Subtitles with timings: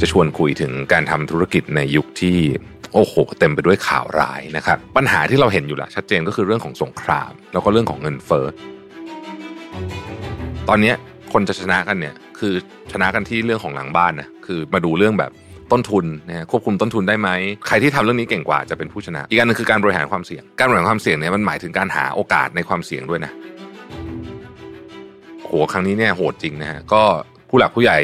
[0.00, 2.36] จะชวนคุยถึงการทำธุรกิจในยุคที่
[2.94, 8.46] โอ้โหเต็มไปด้วยข่าวร้ายนะครับ ปัญหาที่เราเห็นอยู่ละชัดเจนก็คือเรื่องของสงคราม แล้วก็เรื่องของเงินเฟ้อ
[10.68, 10.92] ตอนนี้
[11.32, 12.54] คนจะชนะกันเนี่ยคือ
[12.92, 15.32] ชนะกันที่เรื่องของหลังบ้านนะคือมาดูเรื่องแบบ
[15.72, 17.28] ต้นทุนนะควบคุมต้นทุนได้ไหม
[17.66, 23.32] ใครที่ทำเรื่องนี้เก่งกว่าจะเป็นผู้ชนะ อีกอันนึงคือการบริหารความเสี่ยง การบริหารความเสี่ยงเนี่ยมันหมายถึงการหาโอกาสในความเสี่ยงด้วยนะ
[25.46, 27.02] โหครั้งนี้เนี่ยโหดจริงนะฮะก็
[27.50, 27.98] ผู้หลักผู้ใหญ่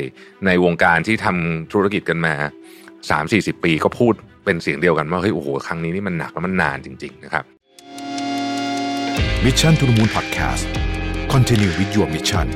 [0.47, 2.35] ในวงการที่ทำธุรกิจกันมา
[3.11, 4.15] สามสี่สิบปีก็พูด
[4.45, 7.45] เป็นเสียงเดียวกันว่าเฮ้ยโอ้โหครั้งนี้นี่มันหนักแล้วมันนานจริง ๆ นะครับ
[9.45, 10.65] มิชชั่นทุ the Moon Podcast
[11.33, 12.49] Continue with your mission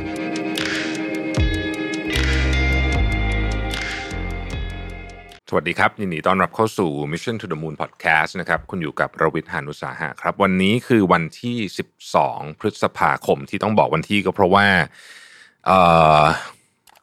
[5.48, 11.56] สวัสดีครับ ยินดีต้อนรับเข้าสู่ Mission to the Moon Podcast นะครับคุณอยู่กับรวิศ หาญอุตสาหะครับ วันนี้คือวันที่
[12.12, 14.66] 12 พฤษภาคมที่ต้องบอกวันที่ก็เพราะว่า
[15.66, 15.68] เ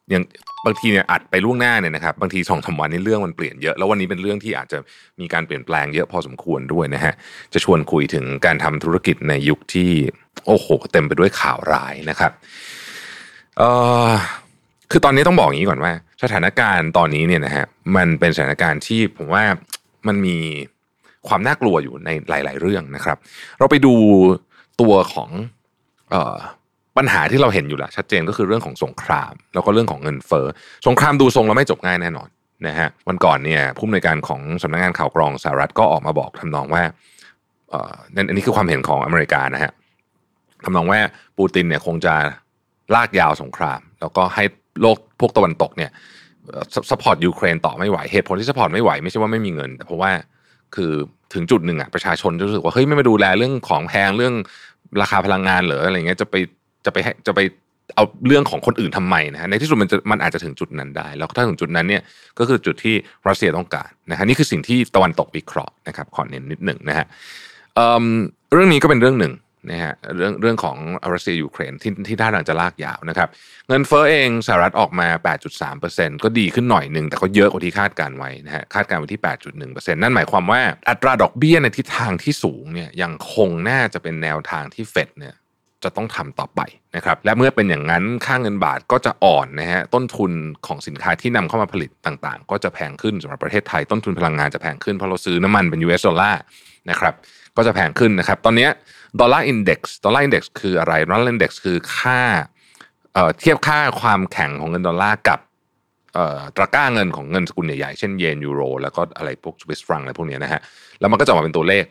[0.09, 0.23] อย่าง
[0.65, 4.77] บางทีเนี่ยอัดไปล่วงหน้าเนี่ยนะครับบางทีสองสาวันนี้เรื่องมันเปลี่ยนเยอะ แล้ววันนี้เป็นเรื่องที่อาจจะ
[5.19, 7.13] มีการเปลี่ยนแปลงเยอะพอสมควรด้วยนะฮะ
[7.53, 9.89] จะชวนคุยถึงการทำธุรกิจในยุคที่
[10.45, 12.31] โอ้โหเต็มไปด้วยข่าวร้ายนะครับ
[13.57, 13.69] เอ่
[14.07, 14.09] อ
[14.91, 15.91] คือตอนนี้ต้องบอกอย่างนี้ก่อนว่า
[16.23, 17.65] สถานการณ์ตอนนี้เนี่ยนะฮะ
[17.95, 19.43] มันเป็นสถานการณ์ที่ผมว่า
[20.07, 20.37] มันมี
[21.27, 23.17] ความน่ากลัวอยู่ในหลาย ๆ เรื่องนะครับ
[23.59, 23.93] เราไปดู
[24.81, 25.29] ตัวของ
[26.11, 26.35] เอ่อ
[26.97, 30.47] ปัญหาที่เราเห็นอยู่ละชัดเจนก็คือเรื่องของสงคราม แล้วก็เรื่องของเงินเฟ้อ
[30.87, 32.29] สงครามดูทรงแล้วไม่จบง่ายแน่นอน
[32.67, 36.83] นะฮะวันก่อนเนี่ยผู้อำนวยการของสำนักงานข่าวกรองสหรัฐก็ออกมาบอกทำนองว่า
[37.69, 39.71] เอ่อนั่นอันนี้คือความเห็นของอเมริกานะฮะ
[40.65, 40.99] ทำนองว่า
[41.37, 42.13] ปูตินเนี่ยคงจะ
[42.95, 44.43] ลากยาวสงคราม แล้วก็ให้
[44.81, 45.91] โลกพวกตะวันตกเนี่ย
[46.91, 50.11] support ยูเครนต่อไม่ไหวเหตุผลที่ support ไม่ไหวไม่ใช่ว่าไม่มีเงิน แต่เพราะว่า
[50.75, 50.91] คือ
[51.33, 54.33] ถึงจุดหนึ่งอะประชาชนจะรู้สึกว่าเฮ้ยไม่มาดูแลเรื่องของแพงเรื่อง
[55.01, 56.35] ราคาพลังงานหรืออะไรเงี้ยจะไป
[56.85, 57.39] จะไปให้จะไป
[57.95, 62.01] เอาเรื่องของคนอื่นทำไมนะฮะในที่สุดมันจะมันอาจจะถึงจุดนั้นได้ แล้วถ้าถึงจุดนั้นเนี่ย
[62.39, 62.95] ก็คือจุดที่
[63.27, 67.05] รัสเซียต้องการนะฮะนี่คือสิ่งที่ตะวันตกวิเคราะห์นะครับขอเน้นนิดหนึ่งนะฮะ
[67.75, 69.33] เเรื่องนี้ก็เป็นเรื่องหนึ่ง
[69.71, 70.77] นะฮะเรื่องเรื่องของ
[71.13, 73.29] รัสเซียยูเครนที่ที่ท่าทางจะลากยาวนะครับ
[73.67, 75.07] เงินเฟ้อเองสหรัฐออกมา
[75.65, 79.21] 8.3%ก็ดีขึ้นหน่อยหนึ่งแต่ก็เยอะกว่าที่คาดการไว้นะฮะคาดการไว้ที่
[79.57, 85.35] 8.1%นั่นหมายความว่าอัตราดอกเบี้ยในทิศทางที่สูงเนี่ยยังคงน่าจะเป็นแนวทางที่เฟดเนี่ย
[85.83, 86.61] จะต้องทำต่อไป
[86.95, 90.31] นะครับและเมื่อเป็นอย่างนั้นค่าเงินบาทก็จะอ่อนนะฮะต้นทุน
[90.67, 96.41] ของสินค้าที่นำเข้ามาผลิตต่างๆ ก็จะแพงขึ้นสำหรับประเทศไทยต้นทุนพลังงานจะแพงขึ้นเพราะเราซื้อน้ำมันเป็น US ดอลลาร์
[96.89, 97.13] นะครับ
[97.57, 98.67] ก็จะแพงขึ้นนะครับตอนนี้
[99.19, 102.21] Dollar Index Dollar Index คืออะไร Dollar Index คือค่า
[103.39, 105.39] เทียบค่าความแข็งของเงินดอลลาร์กับ
[106.55, 110.61] ตะกร้าเงินของเงินสกุลใหญ่ๆ เช่นเยนยูโร แล้วก็อะไรพวกสวิสฟรังก์อะไรพวกนี้นะฮะ
[110.99, 111.85] แล้วมันก็จะออกมาเป็นตัวเลข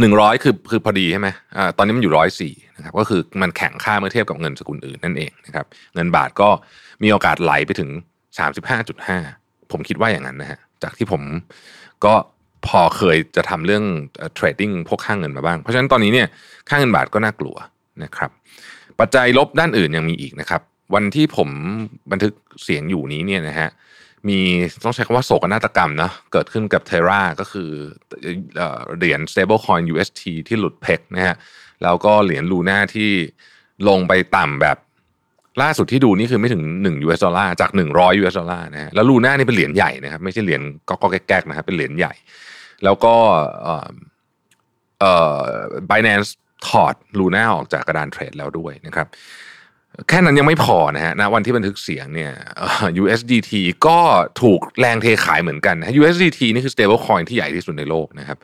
[0.00, 6.48] หนึ่งร้อยคือคือพอดีใช่ไหมอ่าตอนนี้มันอยู่ร้อยสี่นะครับก็คือมันแข็งค่าเมื่อเทียบกับเงินสกุลอื่นนั่นเองนะครับเงินบาทก็
[7.02, 7.90] มีโอกาสไหลไปถึง
[8.38, 9.18] สามสิบห้าจุดห้า
[9.72, 11.22] ผมคิดว่าอย่างนั้นนะฮะจากที่ผม
[12.04, 12.14] ก็
[12.66, 13.84] พอเคยจะทำเรื่อง
[14.34, 16.28] เทรดดิ้งพวกค่างเงินมาบ้าง เพราะฉะนั้นตอนนี้เนี่ย
[16.68, 17.56] ค่างเงินบาทก็น่ากลัว
[18.04, 18.30] นะครับ
[19.00, 20.62] ปัจจัยลบด้านอื่นยังมีอีกนะครับ
[20.94, 21.48] วันที่ผม
[22.10, 22.32] บันทึก
[22.64, 23.68] เสียงอยู่นี้เนี่ยนะฮะ
[24.28, 24.38] มี
[24.84, 27.70] ต้องใช้คำว่าโศกนาฏกรรมนะเกิดขึ้นกับเทราก็คือ
[28.98, 31.36] เหรียญ stablecoin UST ที่หลุดเพกนะฮะ
[31.82, 33.10] แล้วก็เหรียญลูน่าที่
[33.88, 34.76] ลงไปต่ำแบบ
[35.62, 42.12] ล่าสุดที่ดูนี่คือไม่ถึง 1 US ดอลลาร์จาก 100 US ดอลลาร์นะฮะแล้วลูน่านี่เป็นเหรียญใหญ่นะครับไม่ใช่เหรียญก็ก็แก๊กนะครับเป็นเหรียญใหญ่
[42.84, 43.14] แล้วก็
[43.62, 43.88] เอ่อ
[45.00, 45.36] เอ่อ
[45.90, 46.30] Binance
[46.68, 49.06] ถอดลูน่าออกจากกระดานเทรดแล้วด้วยนะครับ
[50.08, 52.32] แค่นั้นยังไม่พอนะฮะณวันที่บันทึกเสียงเนี่ย
[53.02, 53.50] USDT
[53.86, 53.98] ก็
[54.42, 58.38] ถูกแรงเทขายเหมือนกัน USDT นี่คือ stable coin ที่ใหญ่ที่สุดในโลกนะครับ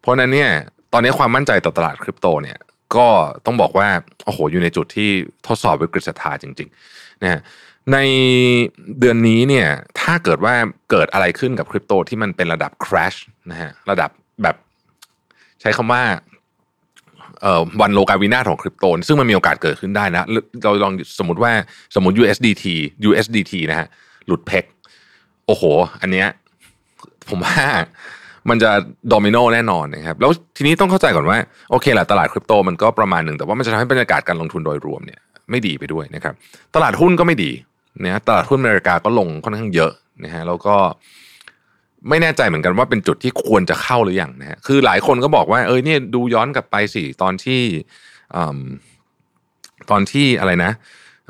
[0.00, 0.50] เพราะนั้นเนี่ย
[0.92, 2.58] ตอนนี้ความมั่นใจต่อตลาดคริปโตเนี่ย
[2.96, 3.08] ก็
[3.46, 3.88] ต้องบอกว่า
[4.24, 5.10] โอ้โหอยู่ในจุดที่
[5.46, 7.40] ทดสอบวิกฤตศรัทธาจริงๆนะ
[7.92, 7.98] ใน
[9.00, 9.68] เดือนนี้เนี่ย
[10.00, 10.54] ถ้าเกิดว่า
[10.90, 13.18] เกิดอะไรขึ้นกับคริปโตที่มันเป็นระดับ crash
[13.50, 14.10] นะฮะระดับ
[14.42, 14.56] แบบ
[15.60, 16.02] ใช้คำว่า
[17.80, 20.26] วันโลกาวินาของคริปโตซึ่งมันมีโอกาสเกิดขึ้นได้นะ
[20.64, 21.52] เราลองสมมติว่า
[21.94, 22.64] สมมติ USDT
[23.08, 23.86] USDT นะฮะ
[24.26, 24.64] หลุดเพก
[25.46, 25.64] โอ้โห
[26.00, 26.28] อันเนี้ย
[27.28, 27.56] ผมว่า
[28.48, 28.70] มันจะ
[29.08, 31.38] โดมิโนแน่นอนนะครับแล้วทีนี้ต้องเข้าใจก่อนว่า
[31.70, 35.20] โอเคแหละตลาดคริปโตมันก็ประมาณหนึ่ง แต่ว่ามันจะทำให้บรรยากาศการลงทุนโดยรวมเนี่ย
[35.50, 36.34] ไม่ดีไปด้วยนะครับ
[36.74, 37.50] ตลาดหุ้นก็ไม่ดี
[38.04, 39.92] นะตลาดหุ้นอเมริกาก็ลงค่อนข้างเยอะ
[40.24, 40.76] นะฮะแล้วก็
[42.08, 47.62] ไม่แน่ใจเหมือนกันว่าเป็นจุดที่ควรจะเข้าหรืออยังนะฮะคือหลายคนก็บอกว่าเออเนี่ยดูย้อนกลับไปสิตอนที่
[49.90, 50.72] ตอนที่อะไรนะ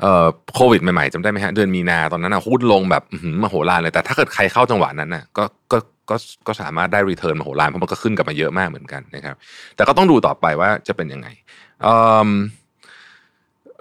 [0.01, 0.25] เอ่อ
[0.55, 3.03] โควิดใหม่ๆจำได้ไหมฮะเดือนมีนาตอนนั้นนะหุ้นลงแบบ
[3.41, 5.77] มโหฬารเลยแต่ถ้าเกิดใครเข้าจังหวะนั้นนะก็ก็
[6.09, 6.15] ก็
[6.47, 9.35] ก็สามารถได้ return มโหฬารเพราะมันก็ขึ้นกลับมาเยอะมากเหมือนกันนะครับ
[9.75, 11.27] แต่ก็ต้องดูต่อไปว่าจะเป็นยังไง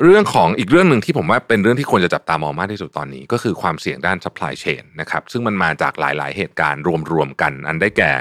[0.02, 6.82] เรื่องของอีกเรื่องหนึ่งที่ผมว่าเป็นเรื่องที่ควรจะจับตามองมากที่สุดตอนนี้ ก็คือความเสี่ยงด้าน supply chain นะครับซึ่งมันมาจากหลาย ๆ เหตุการณ์
[7.12, 8.12] รวม ๆ กัน อันได้แก่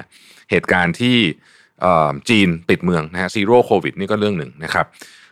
[0.51, 1.17] เหตุการณ์ที่
[2.29, 4.85] จีนปิดเมืองนะฮะ Zero Covid นี่ก็เรื่องหนึ่งนะครับ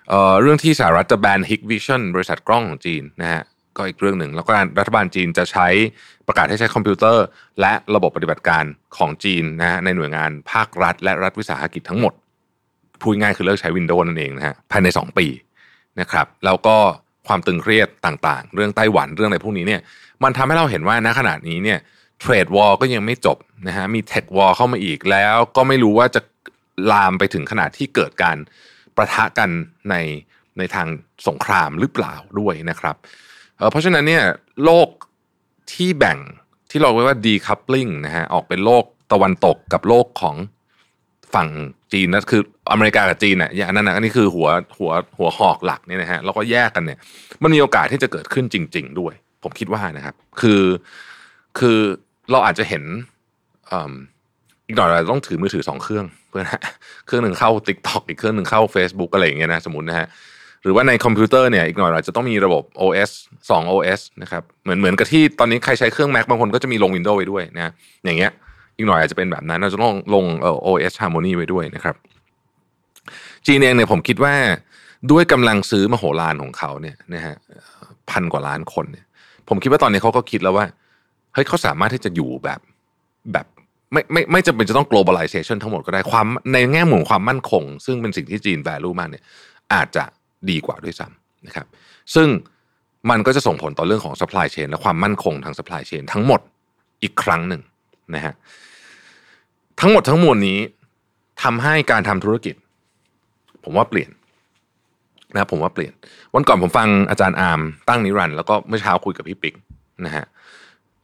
[0.09, 3.41] เเรื่องที่สหรัฐจะแบน Hikvision บริษัทกล้องของจีนนะฮะ
[3.77, 5.67] ก็อีกเรื่องหนึ่งแล้วก็รัฐบาลจีนจะใช้
[6.27, 7.25] ประกาศให้ใช้คอมพิวเตอร์
[7.61, 8.63] และระบบปฏิบัติการ
[8.97, 12.13] ของจีนนะฮะในหน่วยงานภาครัฐ และรัฐวิสาหกิจทั้งหมด
[13.01, 15.27] พูดง่ายคือเลิกใช้ Windows นั่นเองนะฮะภายใน 2 ปี
[15.99, 16.75] นะครับแล้วก็
[17.27, 19.81] ความตึงเครียดต่างๆ เรื่องไต้หวันเรื่องอะไรพวกนี้เนี่ย
[20.23, 21.79] มันทำให้เราเห็นว่าณขณะนี้เนี่ย
[22.19, 23.37] trade war ก็ยังไม่จบ
[23.67, 26.21] นะฮะมี tech war เข้ามาอีกแล้วก็ไม่รู้ว่าจะ
[26.91, 28.37] ลามไปถึงขนาดที่เกิดการ
[28.97, 29.49] ประทะกัน
[29.89, 29.95] ใน
[30.57, 30.87] ในทาง
[31.27, 32.95] สงครามหรือเปล่าด้วยนะครับ
[33.71, 34.23] เพราะฉะนั้นเนี่ย
[34.63, 34.87] โลก
[35.73, 36.17] ที่แบ่ง
[36.71, 40.35] ที่เราเรียกว่า decoupling นะฮะออกเป็นโลกตะวันตกกับโลกของ
[41.35, 41.47] ฝั่ง
[41.93, 42.41] จีนนะคือ
[42.71, 46.97] อเมริกากับจีนเนี่ยอย่างนั้นนะอันนี้คือหัวหัวหัวหอกหลักเนี่ยนะฮะแล้วก็แยกกันเนี่ย
[47.43, 49.13] มันมีโอกาสที่จะเกิดขึ้นจริง ๆ ด้วย
[49.43, 50.61] ผมคิดว่านะครับ คือ
[51.59, 51.79] คือ
[52.31, 52.83] เราอาจจะเห็น
[54.67, 56.61] อีกหน่อยเราต้องถือมือถือสองเครื่องเพื่อนะ
[57.05, 60.07] เครื่องหนึ่งเข้า Tik t o อกอีกเครื่องหนึ่งเข้า Facebook อะไรอย่างเงี้ยนะสมมตินะฮะ
[60.63, 63.11] หรือว่าในคอมพิวเตอร์เนี่ยอีกหน่อยเราจะต้องมีระบบ OS
[63.49, 67.73] 2 OS นะครับเหมือนเหมือนกับที่ตอนนี้ใครใช้เครื่อง Mac บางคนก็จะมีลง Windows ไว้ด้วยนะ
[68.05, 68.31] อย่างเงี้ย
[68.77, 71.95] อีกหน่อยอาจจะเป็นแบบนั้น เราจะต้องลงเอ่อ OS Harmony ไว้ด้วยนะครับ
[73.45, 74.35] จีนเองเนี่ยผมคิดว่า
[75.11, 77.35] ด้วยกำลังซื้อมโหฬารของเขาเนี่ยนะฮะ
[78.09, 79.05] พันกว่าล้านคนเนี่ย
[79.47, 80.65] ผมคิดว่าตอนนี้เขาก็คิดแล้วว่า
[81.33, 82.59] เฮ้ยเขาสามารถที่จะอยู่แบบ
[83.33, 83.45] แบบ
[83.93, 89.23] ไม่ไม่ไม่จำเป็นจะต้อง globalization ทั้งหมดก็ได้ความในแง่มุมความมั่นคง ซึ่งเป็นสิ่งที่จีน value มากเนี่ย
[89.73, 90.03] อาจจะ
[90.49, 91.65] ดีกว่าด้วยซ้ำนะครับ
[92.15, 92.27] ซึ่ง
[93.09, 96.41] มันก็จะส่งผลต่อเรื่องของ supply chain และความมั่นคงทาง supply chain ทั้งหมด
[97.03, 97.61] อีกครั้งหนึ่ง
[98.15, 98.33] นะฮะ
[99.79, 100.59] ทั้งหมดทั้งมวลนี้
[101.43, 102.55] ทำให้การทำธุรกิจ
[103.63, 104.09] ผมว่าเปลี่ยน
[105.33, 105.93] นะผมว่าเปลี่ยน
[106.33, 109.55] วันก่อนผมฟังอาจารย์อาร์มตั้งนิรันด์แล้วก็เมื่อเช้าคุยกับพี่ปิ๊ก
[110.05, 110.25] นะฮะ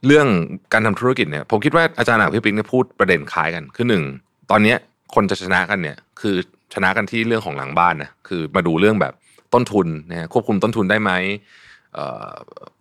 [0.06, 0.26] เรื่อง
[0.72, 4.02] การทำธุรกิจเนี่ยผมคิดว่าอาจารย์อาร์มพี่ปิ๊กเนี่ยพูดประเด็นคล้ายกัน คือหนึ่ง
[4.50, 4.76] ตอนเนี้ย
[5.14, 6.34] คนจะชนะกันเนี่ย คือ
[6.74, 9.14] ชนะกันที่เรื่องของหลังบ้านนะคือมาดูเรื่องแบบ
[9.54, 11.12] ต้นทุนนะควบคุมต้นทุนได้ไหม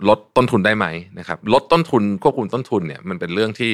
[0.08, 0.86] ลดต้นทุนได้ไหม
[1.20, 3.72] นะครับลดต้นทุนควบคุมต้นทุนเนี่ยมันเป็นเรื่องที่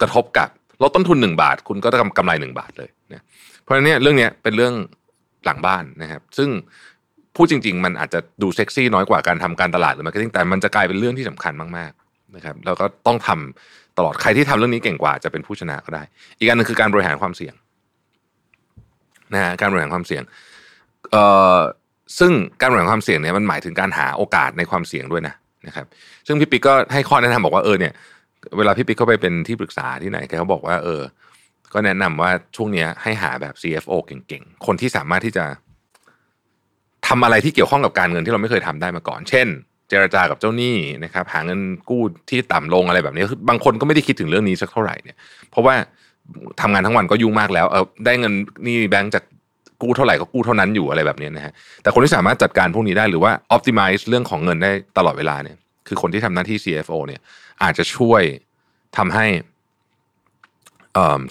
[0.00, 0.48] กระทบกับ
[0.82, 3.22] ลดต้นทุนหนึ่งบาท คุณก็จะกำไรหนึ่งบาทเลยนะ
[3.62, 4.74] เพราะฉะนั้นเรื่องนี้เป็นเรื่อง
[5.44, 6.48] หลังบ้านนะครับ ซึ่ง
[7.36, 16.02] พูดจริง ๆ มันอาจจะดูเซ็กซี่น้อยกว่าการทำการตลาดหรือ marketing แต่มันจะกลายเป็นเรื่องที่สำคัญมากๆนะครับแล้วก็ต้องทำตลอดใครที่ทำเรื่องนี้เก่งกว่าจะเป็นผู้ชนะก็ได้
[16.38, 17.54] อีกอันนึงคือการบริหารความเสี่ยง
[19.34, 20.22] นะฮะการบริหารความเสี่ยง
[21.10, 21.24] เอ่
[21.56, 21.58] อ
[22.18, 25.34] ซึ่งการบริหารความเสี่ยงเนี่ยมันหมายถึงการหาโอกาสในความเสี่ยงด้วยนะ
[25.66, 25.86] นะครับ
[26.26, 27.92] ซึ่งพี่ปิ๊กก็ให้ข้อแนะนำบอกว่าเออเนี่ย
[28.58, 31.02] เวลาพี่ปิ๊กเขาไปเป็นที่ปรึกษาที่ไหนเขาบอกว่าเออ
[31.72, 35.44] ก็แนะนำว่าช่วงนี้ให้หาแบบ CFO เก่งๆ คนที่สามารถที่จะ
[37.08, 39.46] ทำอะไรที่เกี่ยวข้องกับการเงินที่เราไม่เคยทำได้มาก่อน เช่น
[39.88, 45.16] เจรจากับเจ้าหนี้นะครับ หาเงินกู้ที่ต่ำลงอะไรแบบนี้บางคนก็ไม่ได้คิดถึงเรื่องนี้สักเท่าไหร่เนี่ย
[45.50, 45.74] เพราะว่า
[46.60, 48.32] ทำงานทั้งวันก็ยุ่งมากแล้วเออได้เงิน
[48.66, 49.24] นี่แบงก์จาก
[49.82, 51.52] กู้เท่าไหร่ก็กู้เท่านั้นอยู่อะไรแบบนี้นะฮะ
[51.82, 55.56] แต่คนที่สามารถจัดการพวกนี้ได้หรือว่า optimize เรื่องของเงินได้ตลอดเวลาเนี่ย
[55.88, 57.20] คือคนที่ทำหน้าที่ CFO เนี่ย
[57.62, 58.22] อาจจะช่วย
[58.96, 59.26] ทำให้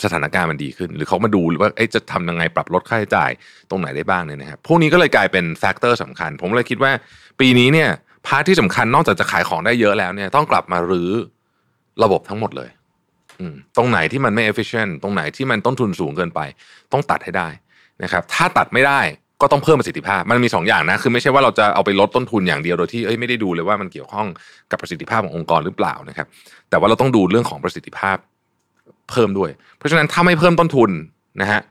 [0.04, 3.32] สถานการณ์มันดีขึ้น หรือเขามาดูว่าจะทำยังไงปรับลดค่าใช้จ่าย
[3.70, 6.92] ตรงไหนได้บ้างเนี่ยนะครับพวกนี้ก็เลยกลายเป็น factor สำคัญ ผมเลยคิดว่า
[7.40, 7.90] ปีนี้เนี่ย
[8.28, 11.12] part ที่สำคัญนอกจากจะขายของได้เยอะแล้วเนี่ยต้องกลับมารื้อ
[12.04, 12.70] ระบบทั้งหมดเลย
[13.78, 16.40] ตรงไหนที่มันไม่ efficient ตรงไหนที่มันต้นทุนสูงเกินไป
[16.92, 17.48] ต้องตัดให้ได้
[18.04, 19.00] นะครับ ถ้าตัดไม่ได้
[19.44, 24.28] ก็ต้องเพิ่มประสิทธิภาพ มันมี2 อย่างนะ คือไม่ใช่ว่าเราจะเอาไปลดต้นทุนอย่างเดียวโดยที่เอ้ยไม่ได้ดูเลยว่ามันเกี่ยวข้อง
[24.72, 26.28] กับประสิทธิภาพขององค์กรหรือเปล่านะครับ
[26.70, 28.18] แต่ว่าเราต้องดูเรื่องของประสิทธิภาพ
[29.12, 30.92] เพิ่มด้วย เพราะฉะนั้นถ้าไม่เพิ่มต้นทุน
[31.42, 31.62] นะฮะ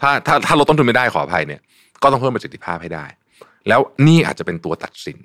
[0.00, 1.60] ถ้าถ้าถ้าลดต้นทุนไม่ได้ขออภัยเนี่ย
[2.02, 3.06] ก็ต้องเพิ่มประสิทธิภาพให้ได้
[3.68, 5.18] แล้วนี่อาจจะเป็นตัวตัดสิน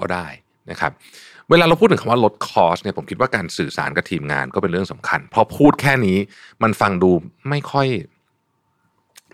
[0.00, 0.26] ก็ได้
[0.70, 0.92] นะครับ
[1.50, 6.18] เวลาเราพูดถึงคำว่าลด cost เนี่ยผมคิดว่าการสื่อสารกับทีมงานก็เป็นเรื่องสำคัญ พอพูดแค่นี้
[6.62, 7.10] มันฟังดู
[7.48, 7.86] ไม่ค่อย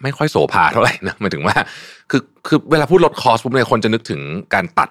[0.03, 1.57] ไม่ค่อยโสภาเท่าไหร่นะหมายถึงว่า
[2.11, 4.21] คือคือเวลาพูดลด cost ปุ๊บเนี่ยคนจะนึกถึง
[4.55, 4.91] การตัด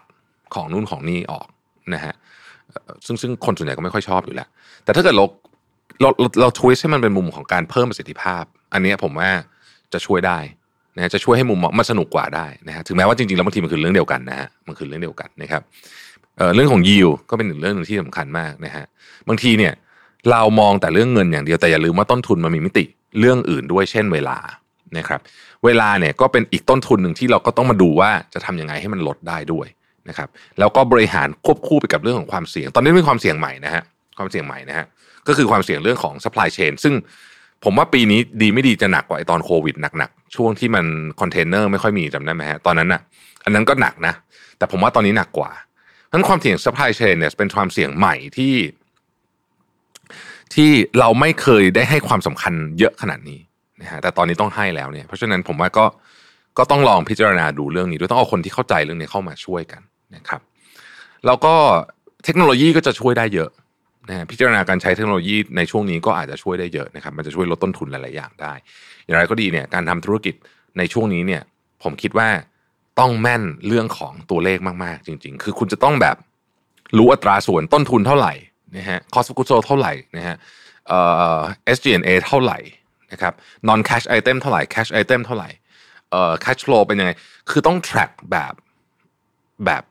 [0.56, 1.48] ของนู่นของนี่ออก
[1.94, 2.13] นะฮะ
[3.06, 4.48] ซึ่งซึ่งคนส่วนใหญ่ก็ไม่ค่อยชอบอยู่แล้ว
[4.84, 5.25] แต่ถ้าเกิดเรา
[6.01, 6.10] เรา
[6.42, 9.30] เราทวิสให้มันเป็นมุมของการเพิ่มประสิทธิภาพ อันนี้ผมว่า
[9.94, 10.39] จะช่วยได้
[10.96, 15.62] นะจะช่วยให้มุมมันสนุกกว่าได้นะฮะถึงแม้ว่าจริงๆแล้วบางทีมันคือเรื่องเดียวกันนะฮะมันคือเรื่องเดียวกันนะครับ
[16.56, 18.86] เรื่องของยิวก็เป็นหนึ่งเรื่องหนึ่งที่สำคัญมากนะฮะ
[19.28, 19.74] บางทีเนี่ย
[20.32, 22.86] เรามองแต่เรื่องเงินอย่างเดียวแต่อย่าลืมว่าต้นทุนมันมีมิติ
[23.20, 24.38] เรื่องอื่นด้วยเช่นเวลา
[24.98, 25.22] นะครับ
[25.65, 29.67] เวลาเนี่ยก็เป็นอีกต้นทุนหนึ่งที่เราก็ต้องมาดูว่าจะทํำยังไงให้มันลดได้ด้วย
[30.10, 30.29] นะครับ
[30.60, 33.84] แล้วก็บริหารควบคู่ไปกับเรื่องของความเสี่ยง ตอนนี้มีความเสี่ยงใหม่นะฮะ
[34.17, 34.86] ความเสี่ยงใหม่นะฮะ
[35.27, 36.93] ก็คือความเสี่ยงเรื่องของ supply chain ซึ่ง
[37.63, 40.86] ผมว่าปีนี้ดีไม่ดีจะหนักกว่าไอตอนโควิดหนักๆ ช่วงที่มัน
[41.19, 43.01] คอนเทนเนอร์ไม่ค่อยมีจำได้ไหมฮะตอนนั้นอะ
[43.43, 44.13] อันนั้นก็หนักนะ
[44.58, 45.51] แต่ผมว่าตอนนี้หนักกว่า
[46.08, 48.55] เพราะฉะนั้นความเสี่ยง supply chain เนี่ยเป็นความเสี่ยงใหม่ที่
[50.53, 50.69] ที่
[51.00, 53.39] เราไม่เคยได้ให้ความสำคัญเยอะขนาดนี้
[53.81, 55.86] นะฮะแต่ตอนนี้ต้องให้แล้วเนี่ยเพราะฉะนั้นผมว่าก็
[56.57, 59.81] ก็ต้องลองพิจารณาดูเรื่องนี้ด้วยต้องเอาคนที่เข้าใจเรื่องนี้เข้ามาช่วยกัน
[60.15, 60.41] นะครับ
[61.25, 61.53] แล้วก็
[62.25, 63.50] เทคโนโลยีก็จะช่วยได้เยอะ
[64.09, 68.53] นะพิจารณาการใช้เทคโนโลยีในช่วงนี้ก็อาจจะช่วยได้เยอะนะครับ มันจะช่วยลดต้นทุนหลาย ๆ อย่างได้
[69.05, 70.36] อย่างไรก็ดีเนี่ยการทำธุรกิจ
[70.77, 71.41] ในช่วงนี้เนี่ย
[71.83, 72.29] ผมคิดว่า
[73.00, 76.17] ต้องแม่นเรื่องของตัวเลขมาก ๆ จริง ๆ คือคุณจะต้องแบบ
[76.98, 78.33] รู้อัตราส่วนต้นทุนเท่าไหร่
[78.77, 80.36] นะฮะ cost of goods sold เท่าไหร่นะฮะ
[80.88, 81.00] เอ่
[81.38, 81.39] อ
[81.75, 82.57] SG&A เท่าไหร่
[83.13, 83.34] นะครับ
[83.70, 85.50] non cash item เท่าไหร่ cash item เท่าไหร่
[86.12, 87.12] เอ่อ cash flow เป็นยังไง
[87.50, 88.54] คือต้อง track แบบ
[89.66, 89.84] แบบ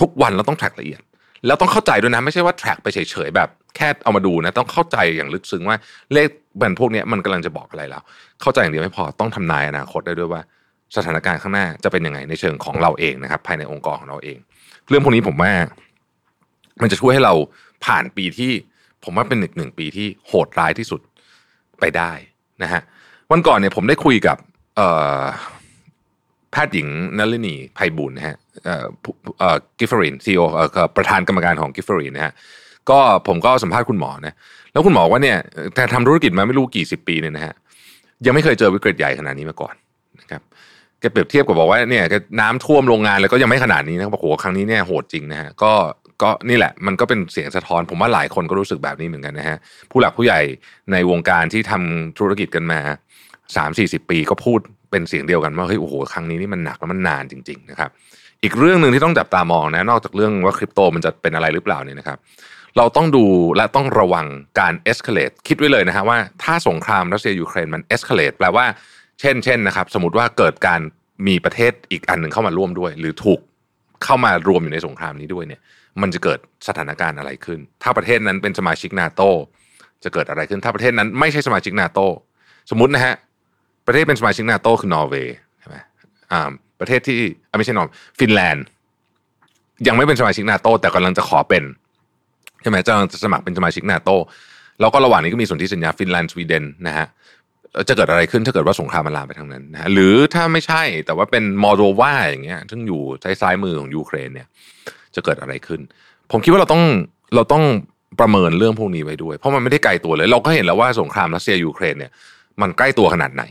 [0.00, 1.00] ทุกวันแล้วต้อง track ละเอียด
[1.46, 5.76] แล้วต้องเข้าใจด้วยนะ ไม่ใช่ว่า track ไปเฉยๆแบบแค่เอามาดูนะ ต้องเข้าใจอย่างลึกซึ้งว่า
[6.12, 6.28] เลข
[6.60, 8.02] บันพวกนี้มันกำลังจะบอกอะไรแล้ว
[8.40, 10.42] เข้าใจอย่างเดียวไม่พอต้องทำนายอนาคตได้ด้วยว่า
[10.96, 14.38] สถานการณ์ข้างหน้าจะเป็นยังไงในเชิงของเราเองนะครับ ภายในองค์กรของเราเอง
[14.88, 15.52] เรื่องพวกนี้ผมว่า
[16.82, 17.34] มันจะช่วยให้เรา
[17.84, 18.52] ผ่านปีที่
[19.04, 21.00] ผมว่าเป็นหนึ่งหนึ่งปีที่โหดร้ายที่สุด
[21.84, 22.12] ไปได้
[22.62, 22.82] นะฮะ
[23.30, 24.36] วันก่อนเนี่ยผมได้คุยกับ
[26.52, 26.88] แพทย์หญิง
[27.18, 28.36] นลินีไพบุญนะฮะ
[29.78, 30.40] กิฟฟารีน CEO
[30.96, 32.32] ประธานกรรมการของกิฟฟารีนนะฮะ
[32.90, 32.98] ก็
[33.28, 34.34] ผมก็สัมภาษณ์คุณหมอนะ
[34.72, 35.38] แล้วคุณหมอว่าเนี่ย
[35.74, 37.54] แต่ทำธุรกิจมาไม่รู้กี่สิบปีเนี่ยนะฮะ
[38.26, 39.74] ยังไม่เคยเจอวิกฤตใหญ่ขนาดนี้มาก่อน
[40.20, 40.42] นะครับ
[41.00, 42.04] แกเปรียบเทียบกับบอกว่าเนี่ย
[42.40, 45.72] น้ำท่วมโรงงานแล้วก็ยังไม่ขนาดนี้นะบอกโหครั้งนี้เนี่ยโหดจริงนะฮะก็
[46.22, 49.58] ก็นี่แหละ มันก็เป็นเสียงสะท้อน ผมว่าหลายคนก็รู้สึกแบบนี้เหมือนกันนะฮะ
[49.90, 50.40] ผู้หลักผู้ใหญ่
[50.92, 52.80] ในวงการที่ทำธุรกิจกันมา
[53.56, 57.90] สามสี่สิบปีก็พูดเป็นเสียงเดียวกันว่าเฮ้ยโอ้โหครั้งนี้นี่มันหนักแล้วมันนานจริง ๆ นะครับ
[58.42, 62.18] อีกเรื่องหนึ่งที่ต้องจับตามองนะนอกจากเรื่องว่าคริปโตมันจะเป็นอะไรหรือเปล่าเนี่ยนะครับ
[62.76, 63.24] เราต้องดู
[63.56, 64.26] และต้องระวัง
[64.60, 68.64] การ escalate คิดไว้เลยนะฮะว่าถ้าสงครามรัสเซียยูเครนมัน escalate แปลว่า
[69.20, 70.80] เช่นเช่นนะครับสมมติว่าเกิดการ
[71.26, 73.40] มีประเทศอีกอันหนึ่งเข้ามาร่วมด้วย หรือถูก
[74.04, 75.60] เข้ามารวมอยู่ในสงครามนี้ด้วยเนี่ย
[76.02, 79.22] มันจะเกิดสถานการณ์อะไรขึ้น ถ้าประเทศนั้นเป็นสมาชิกนาโต
[80.04, 82.00] จะเกิดอะไรขึ้น ถ้าประเทศนั้นไม่ใช่สมาชิกนาโต
[82.70, 83.14] สมมตินะฮะ
[83.86, 85.76] ประเทศเป็นสมาชิกนาโตคือนอร์เวย์ใช่ไหม
[86.32, 87.18] อ่าประเทศที่
[87.58, 87.88] ไม่ใช่นอร์
[88.20, 88.64] ฟินแลนด์
[89.86, 91.64] ยังไม่เป็นสมาชิกนาโตแต่กำลังจะขอเป็น
[92.62, 94.10] ใช่ไหมจะจะสมัครเป็นสมาชิกนาโต
[94.80, 97.06] แล้วก็ระหว่างนี้ก็มีสนธิสัญญาฟินแลนด์สวีเดนนะฮะ
[97.88, 103.00] จะเกิดอะไรขึ้นถ้าเกิดว่าสงครามมันลามไปทางนั้นนะฮะหรือถ้าไม่ใช่แต่ว่าเป็นมอลโดวาอย่างเงี้ยซึ่งอยู่
[103.42, 104.48] ซ้ายมือของยูเครนเนี่ย
[105.16, 105.80] จะเกิดอะไรขึ้น
[106.30, 106.82] ผมคิดว่าเราต้อง
[107.36, 107.64] เราต้อง
[108.20, 112.12] ประเมินเรื่องพวกนี้ไว้ด้วย เพราะมันไม่ได้ไกลตัวเลย เราก็เห็นแล้วว่าสงครามรัสเซียยูเครนเนี่ย
[112.60, 113.44] มันใกล้ตัวขนาดไหน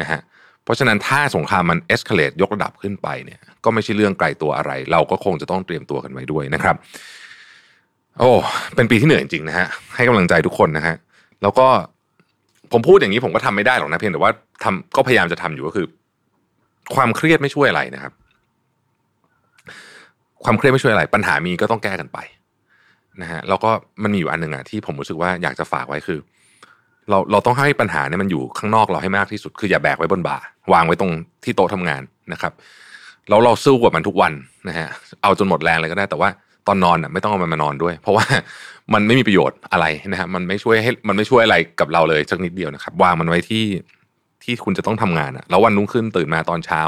[0.00, 0.20] นะฮะ
[0.64, 6.76] เพราะฉะนั้นถ้าสงครามมัน escalate ยกระดับขึ้นไปเนี่ยก็ไม่ใช่เรื่องไกลตัวอะไร เราก็คงจะต้องเตรียมตัวกันไว้ด้วยนะครับ
[8.18, 8.30] โอ้
[8.74, 10.96] เป็นปีที่เหนื่อยจริงนะฮะให้กำลังใจทุกคนนะฮะ
[11.42, 11.66] แล้วก็
[12.72, 14.32] ผมพูดอย่างนี้ผมก็ทำไม่ได้หรอกนะเพียงแต่ว่า
[14.62, 15.86] ทำก็พยายามจะทำอยู่ก็คือ
[16.94, 18.12] ความเครียดไม่ช่วยอะไรนะครับ
[20.44, 22.18] ความเครียดไม่ช่วยอะไร ปัญหามีก็ต้องแก้กันไป
[23.22, 23.70] นะฮะแล้วก็
[24.02, 26.18] มันมีอยู่อันหนึ่งอะที่ผมรู้สึกว่าอยากจะฝากไว้คือ
[27.10, 30.38] เราเราต้องให้ปัญหาเนี่ยมันอยู่ข้างนอกเราให้มากที่สุด คืออย่าแบกไว้บนบ่า
[30.72, 31.12] วางไว้ตรง
[31.44, 32.02] ที่โต๊ะทำงาน
[32.32, 32.52] นะครับ
[33.28, 34.32] แล้วเราสู้กับมันทุกวัน
[34.68, 34.88] นะฮะ
[35.22, 36.28] เอาจนหมดแรงเลยก็ได้ แต่ว่า
[36.66, 38.24] ตอนนอนอะไม่ต้องเอามันมานอนด้วย เพราะว่า
[38.94, 43.64] มันไม่มีประโยชน์อะไรนะฮะมันไม่ช่วยให้มันไม่ช่วยอะไรกับเราเลยสักนิดเดียวนะครับ วางมันไว้ที่
[44.42, 46.80] ที่คุณจะต้องทำงานอะแล้ววันนุ่งขึ้นตื่นมาตอนเช้า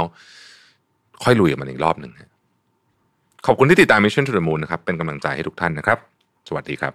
[1.24, 2.12] ค่อยลุยกับมันอีกรอบหนึ่ง
[3.46, 5.98] ขอบคุณที่ติดตาม Mission to the Moon นะครับเป็นกำลังใจให้ทุกท่านนะครับ
[6.48, 6.92] สวัสดีครับ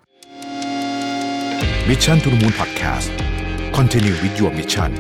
[1.90, 3.10] Mission to the Moon Podcast
[3.78, 4.92] Continue with your mission